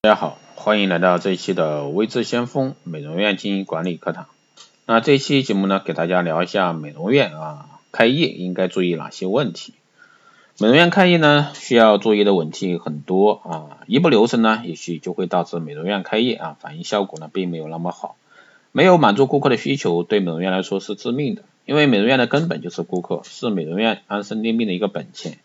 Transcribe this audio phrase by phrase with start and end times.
[0.00, 4.28] 大家好，欢迎来到这一期的微智先锋美容院经营管理课堂。
[4.86, 9.74] 那这一期节目呢，给大家聊一下美容院啊开业应该注意哪些问题。
[10.60, 18.14] 美容院开业呢，需要注意的问题很多啊，一不留神呢，也许就会导致美容院开业啊反应效果呢并没有那么好，
[18.70, 21.42] 没有满足顾客的需求，对美容院来说是致命的。
[21.66, 25.38] 因为美容院的根本就是顾客，是美容院安身立命的一个本钱。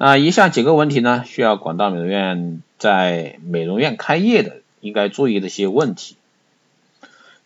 [0.00, 6.14] 那以下几个问题呢，需要广大美容院在美容院开业的应该注意的一些问题。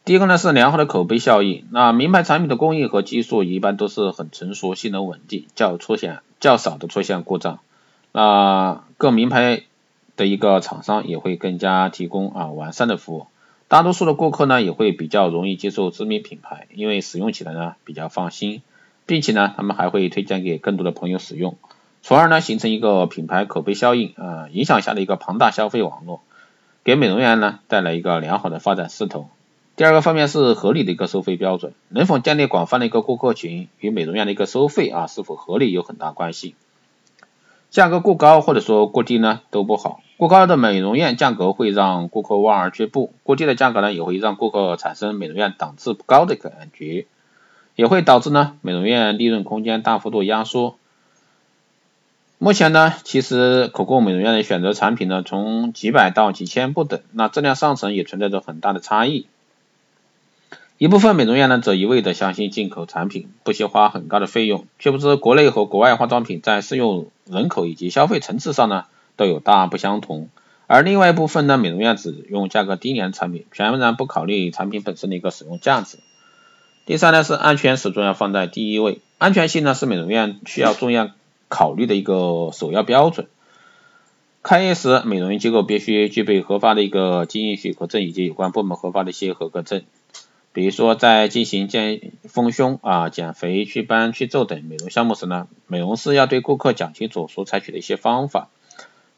[0.05, 1.65] 第一个呢是良好的口碑效应。
[1.71, 7.61] 那名牌产品的工艺和技术一般都是很成熟、性能稳定，较出现较少的出现故障。
[8.13, 9.63] 那各名牌
[10.17, 13.29] 的一个厂商也会更加提供啊完善的服务。
[13.69, 18.61] 大多数的顾客呢也会比较容易接受知名品牌，因为使用起来呢比较放心，
[19.07, 21.57] 并且呢他们还会推荐给更多的朋友使用。
[22.05, 26.21] 从而呢，形成一个品牌口碑效应啊，影响下的一个庞大消费网络，
[26.83, 29.29] 给美容院呢带来一个良好的发展势头。
[29.77, 36.57] 第二个方面是合理的一个收费标准，能否建立广泛的一个顾客群，与美容院的一个收费啊是否合理有很大关系。
[37.71, 47.07] 价格过高或者说过低呢都不好，过高的美容院价格会让顾客望而却步，过低的价格呢也会让顾客产生美容院档次不高的感觉，
[47.77, 50.77] 也会导致呢美容院利润空间大幅度压缩。
[52.43, 59.29] 目前呢，其实可供美容院的选择产品呢，从几百到几千不等，那质量上层也存在着很大的差异。
[60.77, 70.29] 一部分美容院呢，则一味的相信进口产品，不惜花很高的费用，却不知国内和国外化妆品在适用人口以及消费层次上呢，都有大不相同。
[70.67, 75.99] 而另外一部分呢，美容院只用价格低廉产品，全然不考虑产品本身的一个使用价值。
[76.87, 81.13] 第三呢，是安全始终要放在第一位，安全性呢，是美容院需要重要。
[81.55, 83.27] 考虑的一个首要标准。
[84.43, 89.83] 开业时，美容院机构必须具备合法的一个经营许可证以及有关部门合法的一些合格证。
[90.55, 98.49] 比如说，在进行减丰胸啊、减肥、祛斑、去皱等美容项目时呢，美容师要对顾客讲清楚所采取的一些方法，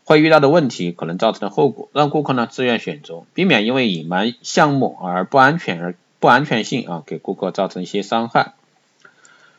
[0.05, 8.55] 会遇到的问题，可能造成的后果，让顾客呢自愿选择，避免因为隐瞒项目而不安全而不安全性啊给顾客造成一些伤害。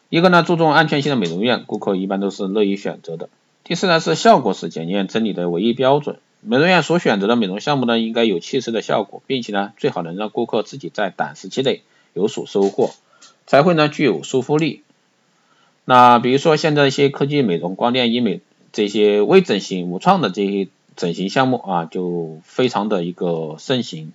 [0.09, 3.29] 一个呢，注重安全性的美容院，顾客一般都是乐意选择的。
[3.63, 6.19] 第四呢，是效果是检验真理的唯一标准。
[6.41, 11.81] 美容院所选择的美容项目呢，应该有切实的效果，并且呢，最好能让顾客自己在短时期内
[12.13, 12.91] 有所收获，
[13.47, 14.83] 才会呢具有说服力。
[15.85, 24.13] 那比如说现在一些科技美容、光电医美这些微整形、无创的这些整形项目啊，就非常的一个盛行。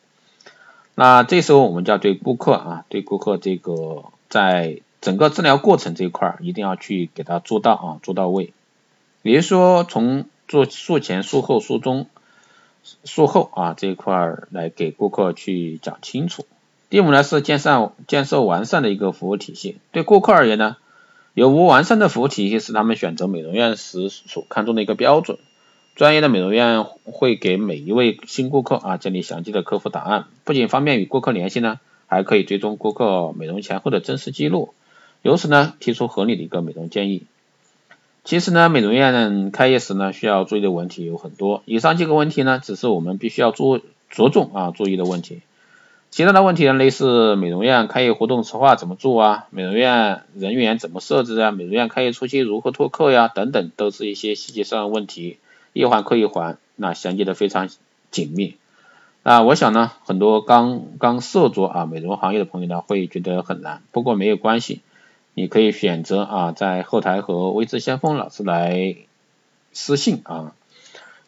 [0.94, 8.52] 那这时候我们就要对顾客啊，对顾客这个在整个治疗过程这一块儿一定要去给他做到啊做到位，
[9.22, 12.06] 比如说从做术前、术后、术中、
[13.04, 16.44] 术后啊这一块儿来给顾客去讲清楚。
[16.90, 20.76] 第五呢是建设建设完善的一个服务体系，对顾客而言呢，
[21.34, 25.38] 有无完善的服务体系是他们选择美容院时所看重的一个标准。
[25.94, 34.74] 专业的美容院会给每一位新顾客啊建立详细的客服档案，不仅方便与顾客联系呢，还可以追踪顾客美容前后的真实记录。
[35.22, 37.25] 由此呢，提出合理的一个美容建议。
[38.25, 41.62] 其实呢，美容院开业时呢，需要注意的问题有很多。
[41.64, 43.80] 以上几个问题呢，只是我们必须要注
[44.10, 45.41] 着重啊注意的问题。
[46.10, 55.38] 其他的问题呢，类似美容院开业活动策划怎么做啊，美容院人员怎么设置啊，美容院开业初期如何拓客呀，等等，都是一些细节上的问题，
[55.72, 57.69] 一环扣一环，那衔接的非常
[58.10, 58.56] 紧密。
[59.22, 64.80] 啊，我想呢，很多刚刚涉足啊美容行业的朋友呢，会觉得很难，不过没有关系。
[65.34, 68.96] 你可以选择啊，在后台和微智先锋老师来
[69.72, 70.54] 私信啊，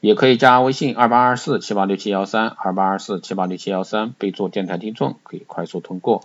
[0.00, 6.24] 也可以加微信二八二四七八六七幺三二八二四七八六七幺三，备注电台听众，可以快速通过。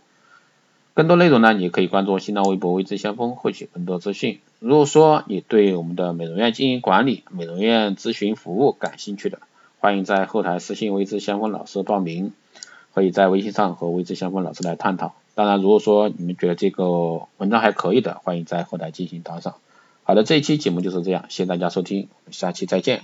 [0.95, 4.39] 更多内容呢，你可以关注新浪微博微智先锋，获取更多资讯。
[4.59, 9.39] 如果说你对我们的美容院经营管理、美容院咨询服务感兴趣的，
[9.79, 12.33] 欢迎在后台私信微智先锋老师报名，
[12.95, 15.13] 可以在微信上和微智先锋老师来探讨。
[15.37, 19.57] 当然，如果说你们觉得这个文章还可以的，欢迎在后台进行打赏。
[20.03, 23.03] 好的，这一期节目就是这样，谢谢大家收听，下期再见。